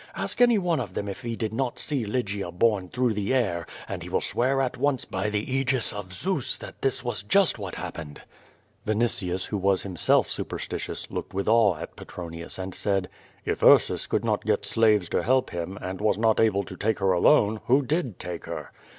Ask 0.15 0.41
any 0.41 0.57
one 0.57 0.79
of 0.79 0.95
them 0.95 1.07
if 1.07 1.21
he 1.21 1.35
did 1.35 1.53
not 1.53 1.77
see 1.77 2.05
Lygia 2.05 2.51
borne 2.51 2.89
through 2.89 3.13
the 3.13 3.35
air, 3.35 3.67
and 3.87 4.01
he 4.01 4.09
will 4.09 4.19
swear 4.19 4.59
at 4.59 4.75
once 4.75 5.05
by 5.05 5.29
the 5.29 5.43
Aegis 5.53 5.93
of 5.93 6.11
Zeus 6.11 6.57
that 6.57 6.81
this 6.81 7.03
was 7.03 7.21
just 7.21 7.59
what 7.59 7.75
happened.'* 7.75 8.19
Vinitius, 8.83 9.45
who 9.45 9.59
was 9.59 9.83
himself 9.83 10.27
superstitious, 10.27 11.11
looked 11.11 11.35
with 11.35 11.47
awe 11.47 11.77
at 11.77 11.95
Petronius, 11.95 12.57
and 12.57 12.73
said: 12.73 13.09
"If 13.45 13.61
Ursus 13.61 14.07
could 14.07 14.25
not 14.25 14.43
get 14.43 14.65
slaves 14.65 15.07
to 15.09 15.21
help 15.21 15.51
him, 15.51 15.77
and 15.81 16.01
was 16.01 16.17
not 16.17 16.39
able 16.39 16.63
to 16.63 16.75
take 16.75 16.97
her 16.97 17.11
alone, 17.11 17.59
who 17.67 17.83
did 17.83 18.17
take 18.17 18.45
her?" 18.45 18.71